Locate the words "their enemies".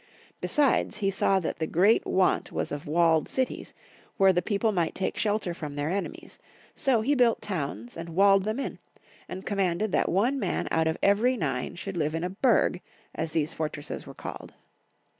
5.75-6.39